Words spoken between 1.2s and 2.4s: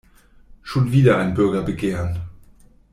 Bürgerbegehren.